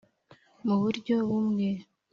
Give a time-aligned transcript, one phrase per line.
[0.65, 1.69] muburyo bumwe.